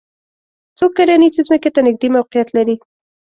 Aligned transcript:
څوک 0.77 0.91
کرنیزې 0.97 1.41
ځمکې 1.47 1.69
ته 1.75 1.79
نږدې 1.87 2.07
موقعیت 2.15 2.49
لري 2.57 2.75